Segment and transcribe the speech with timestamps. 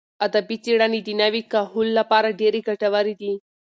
[0.25, 3.33] ادبي څېړنې د نوي کهول لپاره ډېرې ګټورې دي.